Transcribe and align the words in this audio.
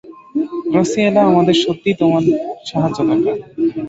Graciela, 0.71 1.21
আমাদের 1.31 1.55
সত্যিই 1.63 1.99
তোমার 2.01 2.23
সাহায্য 2.69 2.97
দরকার। 3.09 3.35